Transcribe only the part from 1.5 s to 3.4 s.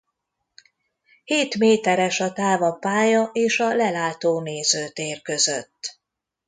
méteres a táv a pálya